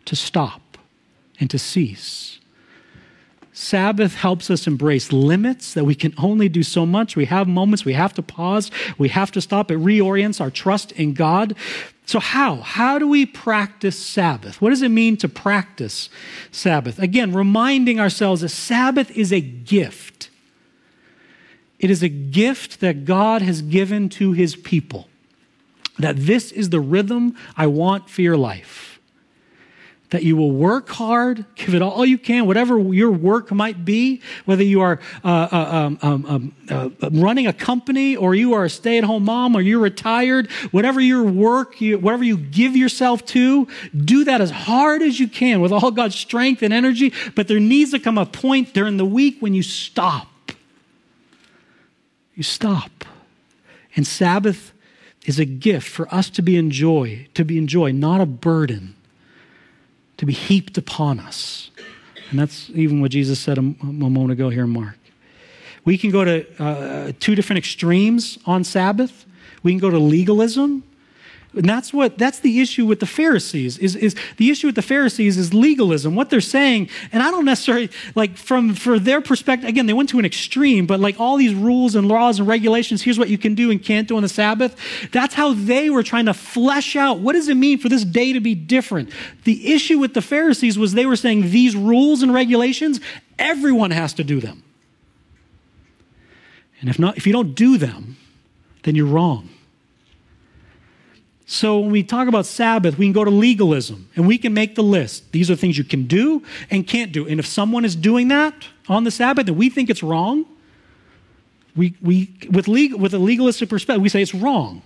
[0.04, 0.78] to stop
[1.40, 2.37] and to cease
[3.58, 7.16] Sabbath helps us embrace limits that we can only do so much.
[7.16, 9.72] We have moments we have to pause, we have to stop.
[9.72, 11.56] It reorients our trust in God.
[12.06, 12.58] So, how?
[12.58, 14.62] How do we practice Sabbath?
[14.62, 16.08] What does it mean to practice
[16.52, 17.00] Sabbath?
[17.00, 20.30] Again, reminding ourselves that Sabbath is a gift.
[21.80, 25.08] It is a gift that God has given to his people.
[25.98, 28.97] That this is the rhythm I want for your life
[30.10, 34.22] that you will work hard, give it all you can, whatever your work might be,
[34.46, 38.64] whether you are uh, uh, um, um, um uh, running a company or you are
[38.64, 42.74] a stay at home mom or you're retired, whatever your work, you, whatever you give
[42.76, 47.12] yourself to, do that as hard as you can with all God's strength and energy.
[47.34, 50.28] But there needs to come a point during the week when you stop.
[52.34, 53.04] You stop.
[53.94, 54.72] And Sabbath
[55.26, 58.94] is a gift for us to be enjoy, to be enjoy, not a burden
[60.18, 61.70] to be heaped upon us.
[62.30, 64.98] And that's even what Jesus said a, moment ago here in Mark.
[65.84, 69.24] We can go to uh, two different extremes on Sabbath.
[69.62, 70.82] We can go to legalism,
[71.54, 74.82] and that's what that's the issue with the Pharisees is, is the issue with the
[74.82, 76.14] Pharisees is legalism.
[76.14, 80.10] What they're saying, and I don't necessarily like from for their perspective, again, they went
[80.10, 83.38] to an extreme, but like all these rules and laws and regulations, here's what you
[83.38, 84.76] can do and can't do on the Sabbath.
[85.10, 88.34] That's how they were trying to flesh out what does it mean for this day
[88.34, 89.10] to be different.
[89.44, 93.00] The issue with the Pharisees was they were saying these rules and regulations,
[93.38, 94.62] everyone has to do them.
[96.80, 98.18] And if not, if you don't do them,
[98.82, 99.48] then you're wrong.
[101.50, 104.74] So when we talk about Sabbath, we can go to legalism and we can make
[104.74, 105.32] the list.
[105.32, 107.26] These are things you can do and can't do.
[107.26, 108.54] And if someone is doing that
[108.86, 110.44] on the Sabbath and we think it's wrong,
[111.74, 114.82] we, we with, legal, with a legalistic perspective, we say it's wrong.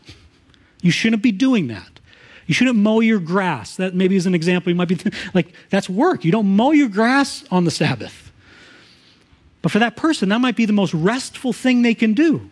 [0.83, 1.99] You shouldn't be doing that.
[2.47, 3.75] You shouldn't mow your grass.
[3.75, 4.71] That maybe is an example.
[4.71, 5.01] You might be
[5.35, 6.25] like, that's work.
[6.25, 8.31] You don't mow your grass on the Sabbath.
[9.63, 12.52] But for that person, that might be the most restful thing they can do.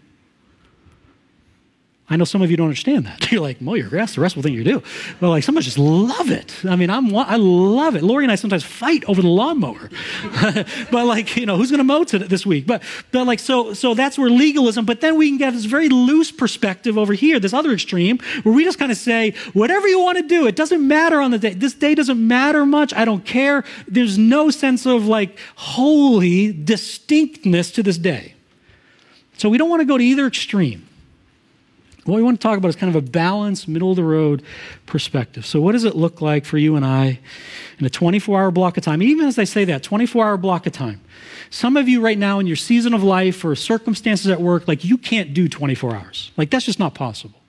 [2.13, 3.31] I know some of you don't understand that.
[3.31, 4.83] You're like, mow your grass, the restful thing you do.
[5.21, 6.53] But like, some of us just love it.
[6.65, 8.03] I mean, I'm, I love it.
[8.03, 9.89] Lori and I sometimes fight over the lawnmower.
[10.91, 12.67] but like, you know, who's going to mow today, this week?
[12.67, 15.89] But, but like, so, so that's where legalism, but then we can get this very
[15.89, 20.01] loose perspective over here, this other extreme, where we just kind of say, whatever you
[20.01, 21.55] want to do, it doesn't matter on the day.
[21.55, 22.93] This day doesn't matter much.
[22.93, 23.63] I don't care.
[23.87, 28.35] There's no sense of like holy distinctness to this day.
[29.37, 30.89] So we don't want to go to either extreme.
[32.05, 34.43] What we want to talk about is kind of a balanced, middle of the road
[34.87, 35.45] perspective.
[35.45, 37.19] So, what does it look like for you and I
[37.79, 39.03] in a 24 hour block of time?
[39.03, 41.03] Even as I say that, 24 hour block of time.
[41.51, 44.85] Some of you right now in your season of life or circumstances at work, like
[44.85, 46.31] you can't do 24 hours.
[46.37, 47.41] Like that's just not possible.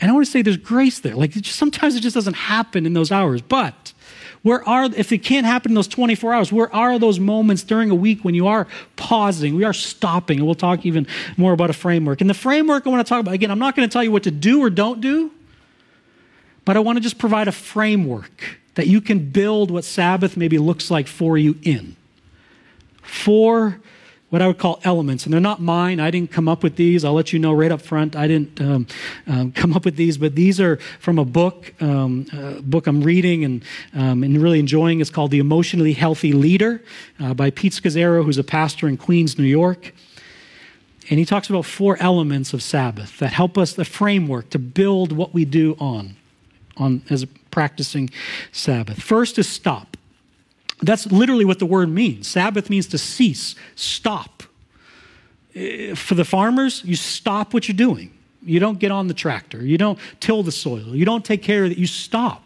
[0.00, 1.14] And I want to say there's grace there.
[1.14, 3.42] Like just, sometimes it just doesn't happen in those hours.
[3.42, 3.92] But
[4.42, 7.90] Where are, if it can't happen in those 24 hours, where are those moments during
[7.90, 10.38] a week when you are pausing, we are stopping?
[10.38, 12.22] And we'll talk even more about a framework.
[12.22, 14.10] And the framework I want to talk about, again, I'm not going to tell you
[14.10, 15.30] what to do or don't do,
[16.64, 20.56] but I want to just provide a framework that you can build what Sabbath maybe
[20.56, 21.96] looks like for you in.
[23.02, 23.78] For
[24.30, 25.98] what I would call elements, and they're not mine.
[25.98, 27.04] I didn't come up with these.
[27.04, 28.14] I'll let you know right up front.
[28.14, 28.86] I didn't um,
[29.26, 33.02] um, come up with these, but these are from a book, um, a book I'm
[33.02, 35.00] reading and um, and really enjoying.
[35.00, 36.80] It's called The Emotionally Healthy Leader
[37.18, 39.92] uh, by Pete Scazzero, who's a pastor in Queens, New York.
[41.10, 45.10] And he talks about four elements of Sabbath that help us the framework to build
[45.10, 46.14] what we do on,
[46.76, 48.10] on as a practicing
[48.52, 49.02] Sabbath.
[49.02, 49.89] First is stop.
[50.82, 52.26] That's literally what the word means.
[52.26, 54.42] Sabbath means to cease, stop.
[55.54, 58.12] Eh, for the farmers, you stop what you're doing.
[58.42, 59.64] You don't get on the tractor.
[59.64, 60.96] You don't till the soil.
[60.96, 61.78] You don't take care of it.
[61.78, 62.42] You stop.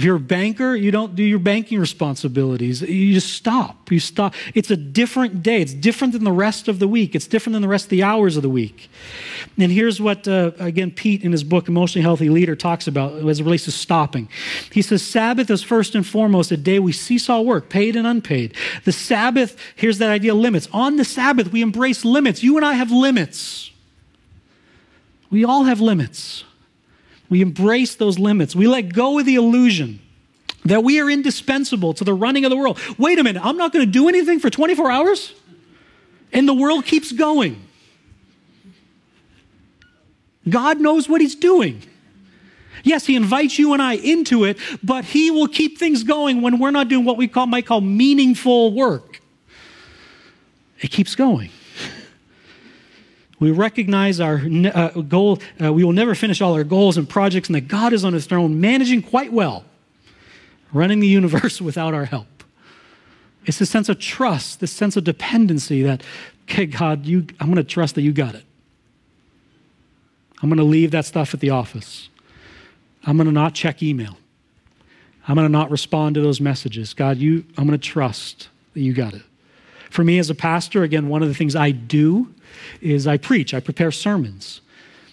[0.00, 2.80] If you're a banker, you don't do your banking responsibilities.
[2.80, 3.90] You just stop.
[3.92, 4.34] You stop.
[4.54, 5.60] It's a different day.
[5.60, 7.14] It's different than the rest of the week.
[7.14, 8.88] It's different than the rest of the hours of the week.
[9.58, 13.40] And here's what, uh, again, Pete in his book, Emotionally Healthy Leader, talks about as
[13.40, 14.30] it relates to stopping.
[14.72, 18.06] He says, Sabbath is first and foremost a day we cease all work, paid and
[18.06, 18.56] unpaid.
[18.86, 20.66] The Sabbath, here's that idea limits.
[20.72, 22.42] On the Sabbath, we embrace limits.
[22.42, 23.70] You and I have limits.
[25.30, 26.44] We all have limits.
[27.30, 28.54] We embrace those limits.
[28.54, 30.00] We let go of the illusion
[30.64, 32.78] that we are indispensable to the running of the world.
[32.98, 35.32] Wait a minute, I'm not going to do anything for 24 hours?
[36.32, 37.62] And the world keeps going.
[40.48, 41.82] God knows what He's doing.
[42.82, 46.58] Yes, He invites you and I into it, but He will keep things going when
[46.58, 49.20] we're not doing what we call, might call meaningful work.
[50.80, 51.50] It keeps going.
[53.40, 57.48] We recognize our uh, goal, uh, we will never finish all our goals and projects,
[57.48, 59.64] and that God is on his throne, managing quite well,
[60.72, 62.26] running the universe without our help.
[63.46, 66.02] It's this sense of trust, this sense of dependency that,
[66.44, 68.44] okay, God, you, I'm going to trust that you got it.
[70.42, 72.10] I'm going to leave that stuff at the office.
[73.04, 74.18] I'm going to not check email.
[75.26, 76.92] I'm going to not respond to those messages.
[76.92, 79.22] God, you, I'm going to trust that you got it.
[79.88, 82.34] For me as a pastor, again, one of the things I do
[82.80, 84.60] is I preach, I prepare sermons.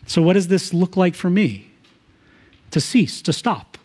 [0.05, 1.69] So, what does this look like for me?
[2.71, 3.77] To cease, to stop,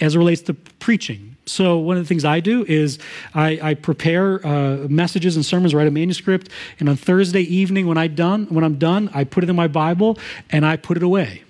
[0.00, 1.36] as it relates to preaching.
[1.46, 2.98] So, one of the things I do is
[3.34, 6.48] I, I prepare uh, messages and sermons, write a manuscript,
[6.78, 9.68] and on Thursday evening, when I done, when I'm done, I put it in my
[9.68, 10.18] Bible
[10.50, 11.42] and I put it away.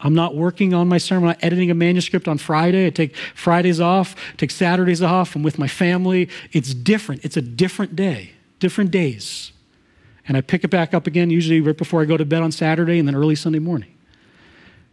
[0.00, 1.30] I'm not working on my sermon.
[1.30, 2.86] I'm editing a manuscript on Friday.
[2.86, 5.34] I take Fridays off, take Saturdays off.
[5.34, 6.28] I'm with my family.
[6.52, 7.24] It's different.
[7.24, 9.52] It's a different day, different days.
[10.28, 12.52] And I pick it back up again, usually right before I go to bed on
[12.52, 13.94] Saturday and then early Sunday morning.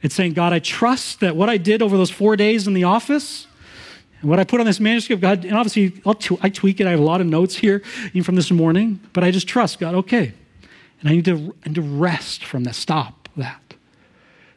[0.01, 2.85] It's saying, God, I trust that what I did over those four days in the
[2.85, 3.47] office
[4.21, 6.87] and what I put on this manuscript, God, and obviously t- I tweak it.
[6.87, 9.79] I have a lot of notes here, even from this morning, but I just trust
[9.79, 10.33] God, okay.
[11.01, 13.64] And I need to, need to rest from that, stop that.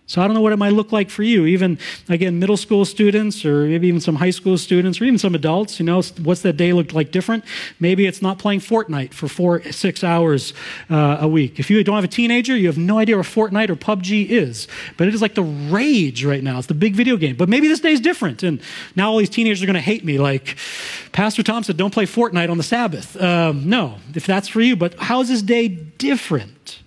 [0.09, 1.45] So I don't know what it might look like for you.
[1.45, 5.35] Even, again, middle school students or maybe even some high school students or even some
[5.35, 7.45] adults, you know, what's that day look like different?
[7.79, 10.55] Maybe it's not playing Fortnite for four, six hours
[10.89, 11.61] uh, a week.
[11.61, 14.67] If you don't have a teenager, you have no idea what Fortnite or PUBG is.
[14.97, 16.57] But it is like the rage right now.
[16.57, 17.37] It's the big video game.
[17.37, 18.43] But maybe this day is different.
[18.43, 18.63] And
[18.97, 20.57] now all these teenagers are going to hate me like,
[21.13, 23.21] Pastor Tom said, don't play Fortnite on the Sabbath.
[23.21, 24.75] Um, no, if that's for you.
[24.75, 26.81] But how is this day different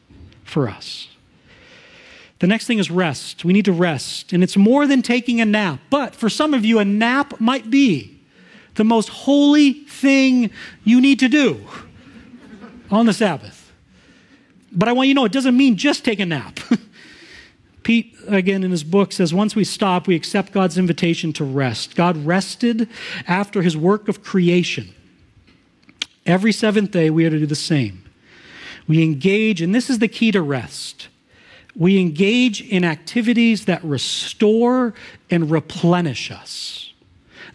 [0.44, 1.11] for us?
[2.42, 3.46] The next thing is rest.
[3.46, 4.34] We need to rest.
[4.34, 5.80] And it's more than taking a nap.
[5.92, 8.20] But for some of you, a nap might be
[8.74, 10.50] the most holy thing
[10.84, 11.64] you need to do
[12.90, 13.72] on the Sabbath.
[14.72, 16.60] But I want you to know it doesn't mean just take a nap.
[17.84, 21.96] Pete, again, in his book, says once we stop, we accept God's invitation to rest.
[21.96, 22.90] God rested
[23.28, 24.96] after his work of creation.
[26.26, 28.04] Every seventh day, we are to do the same.
[28.88, 31.08] We engage, and this is the key to rest
[31.76, 34.94] we engage in activities that restore
[35.30, 36.92] and replenish us.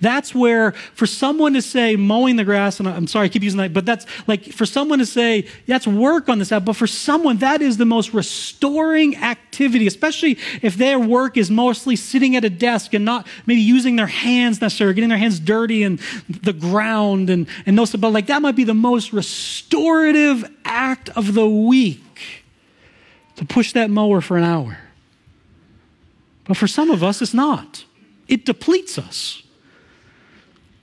[0.01, 3.59] That's where, for someone to say mowing the grass, and I'm sorry I keep using
[3.59, 6.87] that, but that's like for someone to say, that's work on this app, but for
[6.87, 12.45] someone, that is the most restoring activity, especially if their work is mostly sitting at
[12.45, 16.53] a desk and not maybe using their hands necessarily, getting their hands dirty and the
[16.53, 21.49] ground and, and those, but like that might be the most restorative act of the
[21.49, 22.03] week
[23.37, 24.79] to push that mower for an hour.
[26.45, 27.85] But for some of us, it's not.
[28.29, 29.43] It depletes us.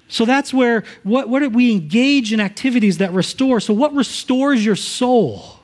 [0.07, 3.59] So that's where what, what we engage in activities that restore.
[3.59, 5.59] So, what restores your soul?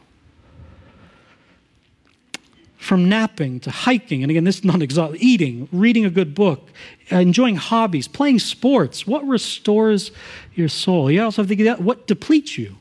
[2.89, 6.69] from napping to hiking, and again, this is not exhausting, eating, reading a good book,
[7.11, 9.05] enjoying hobbies, playing sports.
[9.05, 10.09] What restores
[10.55, 11.11] your soul?
[11.11, 12.77] You also have to get that what depletes you.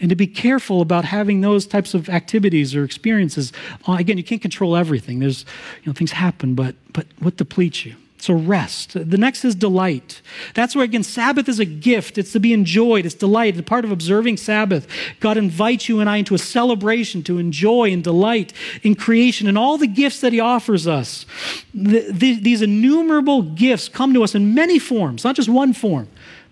[0.00, 3.52] And to be careful about having those types of activities or experiences.
[3.86, 5.18] Uh, again, you can't control everything.
[5.18, 5.44] There's,
[5.82, 7.96] you know, things happen, but but what depletes you?
[8.20, 8.92] So rest.
[8.92, 10.20] The next is delight.
[10.54, 12.18] That's where, again, Sabbath is a gift.
[12.18, 13.06] It's to be enjoyed.
[13.06, 13.56] It's delight.
[13.56, 14.86] It's part of observing Sabbath.
[15.20, 19.56] God invites you and I into a celebration to enjoy and delight in creation and
[19.56, 21.24] all the gifts that He offers us.
[21.72, 26.08] The, the, these innumerable gifts come to us in many forms, not just one form.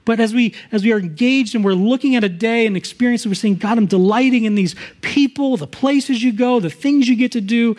[0.08, 3.26] But as we as we are engaged and we're looking at a day and experience,
[3.26, 7.14] we're saying, God, I'm delighting in these people, the places you go, the things you
[7.14, 7.76] get to do.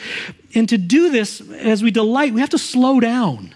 [0.54, 3.56] And to do this, as we delight, we have to slow down.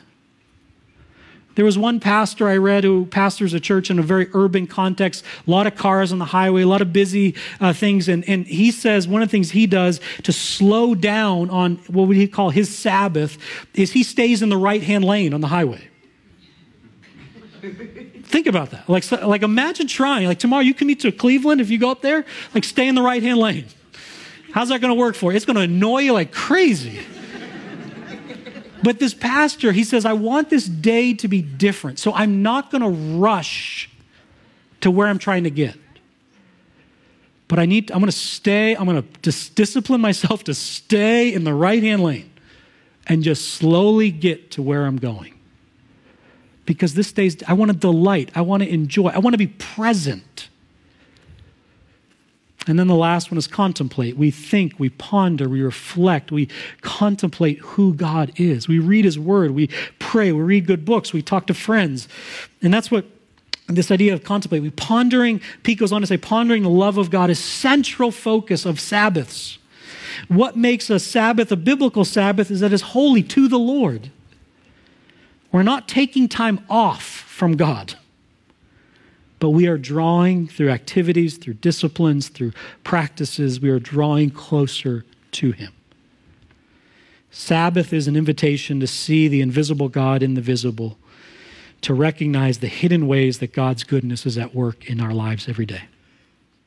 [1.54, 5.24] There was one pastor I read who pastors a church in a very urban context,
[5.46, 8.08] a lot of cars on the highway, a lot of busy uh, things.
[8.10, 12.08] And, and he says one of the things he does to slow down on what
[12.08, 13.38] would he call his Sabbath
[13.76, 15.90] is he stays in the right hand lane on the highway.
[18.24, 18.90] Think about that.
[18.90, 20.28] Like, like imagine trying.
[20.28, 23.02] Like tomorrow you commute to Cleveland if you go up there, like stay in the
[23.02, 23.66] right hand lane.
[24.54, 25.36] How's that going to work for you?
[25.36, 27.00] It's going to annoy you like crazy.
[28.84, 32.00] But this pastor, he says, I want this day to be different.
[32.00, 33.90] So I'm not going to rush
[34.82, 35.76] to where I'm trying to get.
[37.48, 41.34] But I need, I'm going to stay, I'm going to dis- discipline myself to stay
[41.34, 42.32] in the right hand lane
[43.08, 45.33] and just slowly get to where I'm going.
[46.66, 49.48] Because this day's, I want to delight, I want to enjoy, I want to be
[49.48, 50.50] present.
[52.66, 54.16] And then the last one is contemplate.
[54.16, 56.48] We think, we ponder, we reflect, we
[56.82, 58.68] contemplate who God is.
[58.68, 59.68] We read His Word, we
[60.00, 62.08] pray, we read good books, we talk to friends.
[62.62, 63.06] And that's what
[63.68, 64.62] this idea of contemplate.
[64.62, 68.66] We pondering, Pete goes on to say, pondering the love of God is central focus
[68.66, 69.58] of Sabbaths.
[70.28, 74.12] What makes a Sabbath a biblical Sabbath is that it's holy to the Lord.
[75.54, 77.96] We're not taking time off from God
[79.44, 82.54] but we are drawing through activities, through disciplines, through
[82.86, 85.74] practices, we are drawing closer to Him.
[87.30, 90.98] Sabbath is an invitation to see the invisible God in the visible,
[91.82, 95.66] to recognize the hidden ways that God's goodness is at work in our lives every
[95.66, 95.90] day,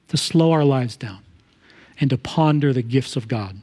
[0.09, 1.21] to slow our lives down,
[1.99, 3.57] and to ponder the gifts of God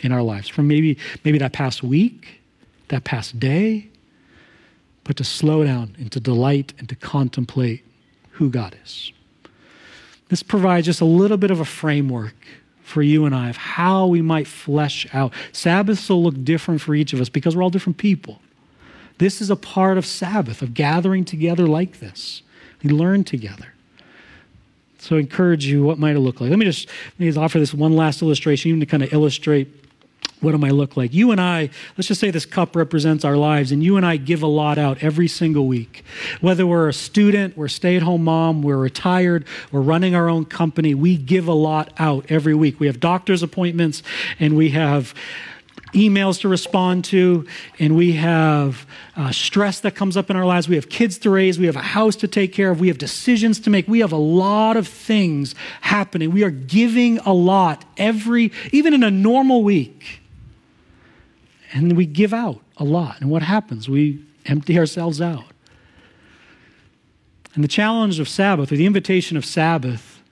[0.00, 2.40] in our lives from maybe, maybe that past week,
[2.88, 3.88] that past day,
[5.10, 7.84] but to slow down and to delight and to contemplate
[8.30, 9.10] who God is.
[10.28, 12.36] This provides just a little bit of a framework
[12.84, 15.32] for you and I of how we might flesh out.
[15.50, 18.40] Sabbaths will look different for each of us because we're all different people.
[19.18, 22.42] This is a part of Sabbath, of gathering together like this.
[22.84, 23.74] We learn together.
[24.98, 26.50] So I encourage you, what might it look like?
[26.50, 26.86] Let me just,
[27.18, 29.89] let me offer this one last illustration, even to kind of illustrate
[30.40, 31.12] what am I look like?
[31.12, 34.16] You and I, let's just say this cup represents our lives, and you and I
[34.16, 36.04] give a lot out every single week.
[36.40, 40.44] Whether we're a student, we're stay at home mom, we're retired, we're running our own
[40.44, 42.80] company, we give a lot out every week.
[42.80, 44.02] We have doctor's appointments,
[44.38, 45.14] and we have
[45.92, 47.46] emails to respond to,
[47.78, 48.86] and we have
[49.16, 50.68] uh, stress that comes up in our lives.
[50.68, 52.98] We have kids to raise, we have a house to take care of, we have
[52.98, 53.88] decisions to make.
[53.88, 56.30] We have a lot of things happening.
[56.30, 60.19] We are giving a lot every, even in a normal week.
[61.72, 63.20] And we give out a lot.
[63.20, 63.88] And what happens?
[63.88, 65.44] We empty ourselves out.
[67.54, 70.22] And the challenge of Sabbath, or the invitation of Sabbath,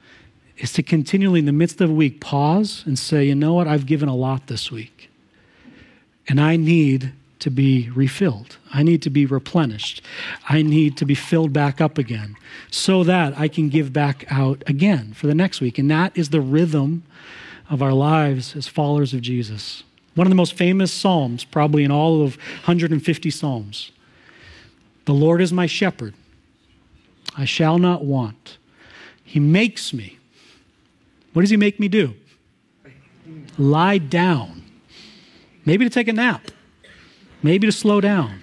[0.57, 3.69] is to continually, in the midst of a week, pause and say, you know what?
[3.69, 5.11] I've given a lot this week.
[6.29, 8.57] And I need to be refilled.
[8.73, 10.03] I need to be replenished.
[10.49, 12.37] I need to be filled back up again
[12.71, 15.79] so that I can give back out again for the next week.
[15.79, 17.05] And that is the rhythm
[17.71, 19.85] of our lives as followers of Jesus.
[20.19, 23.93] One of the most famous Psalms, probably in all of 150 Psalms.
[25.05, 26.13] The Lord is my shepherd.
[27.37, 28.59] I shall not want.
[29.23, 30.19] He makes me.
[31.35, 32.15] What does He make me do?
[33.57, 34.65] Lie down.
[35.65, 36.51] Maybe to take a nap.
[37.41, 38.41] Maybe to slow down.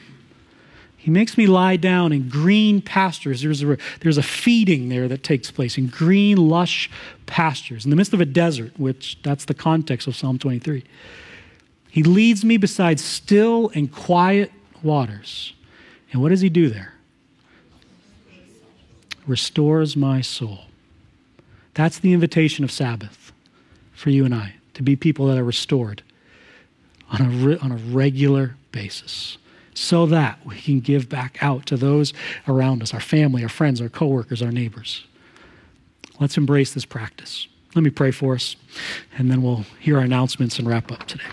[0.95, 3.41] He makes me lie down in green pastures.
[3.41, 6.89] There's a, there's a feeding there that takes place in green, lush
[7.25, 10.85] pastures in the midst of a desert, which that's the context of Psalm 23.
[11.95, 14.51] He leads me beside still and quiet
[14.83, 15.53] waters.
[16.11, 16.93] And what does he do there?
[19.25, 20.65] Restores my soul.
[21.73, 23.31] That's the invitation of Sabbath
[23.93, 26.03] for you and I, to be people that are restored
[27.11, 29.37] on a, re- on a regular basis
[29.73, 32.11] so that we can give back out to those
[32.45, 35.05] around us, our family, our friends, our coworkers, our neighbors.
[36.19, 37.47] Let's embrace this practice.
[37.73, 38.57] Let me pray for us,
[39.17, 41.23] and then we'll hear our announcements and wrap up today.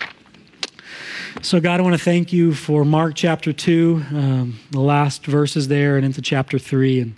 [1.45, 5.67] So, God, I want to thank you for Mark chapter 2, um, the last verses
[5.67, 7.01] there, and into chapter 3.
[7.01, 7.15] And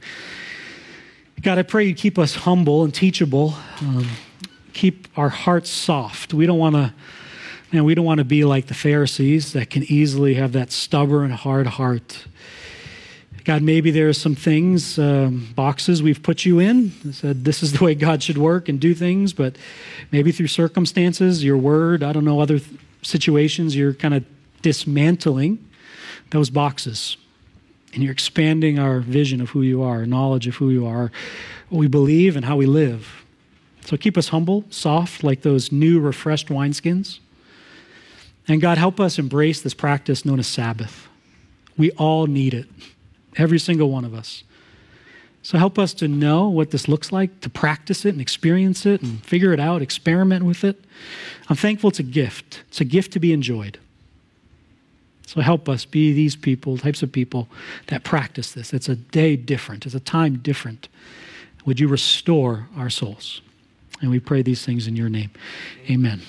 [1.43, 3.55] God, I pray you keep us humble and teachable.
[3.83, 4.09] Um,
[4.73, 6.33] keep our hearts soft.
[6.33, 6.95] We don't want to.
[7.71, 11.31] Man, we don't want to be like the Pharisees that can easily have that stubborn,
[11.31, 12.25] hard heart.
[13.45, 17.73] God, maybe there are some things, um, boxes we've put you in, said this is
[17.75, 19.57] the way God should work and do things, but
[20.11, 24.25] maybe through circumstances, your word, I don't know, other th- situations, you're kind of
[24.63, 25.65] dismantling
[26.31, 27.17] those boxes.
[27.93, 31.13] And you're expanding our vision of who you are, knowledge of who you are,
[31.69, 33.25] what we believe, and how we live.
[33.85, 37.21] So keep us humble, soft, like those new, refreshed wineskins.
[38.49, 41.09] And God, help us embrace this practice known as Sabbath.
[41.77, 42.67] We all need it
[43.37, 44.43] every single one of us.
[45.45, 49.03] So help us to know what this looks like, to practice it and experience it
[49.03, 50.83] and figure it out, experiment with it.
[51.51, 52.65] I'm thankful it's a gift.
[52.69, 53.79] It's a gift to be enjoyed.
[55.27, 57.47] So help us be these people, types of people
[57.89, 58.73] that practice this.
[58.73, 60.89] It's a day different, it's a time different.
[61.67, 63.43] Would you restore our souls?
[64.01, 65.31] And we pray these things in your name.
[65.91, 66.23] Amen.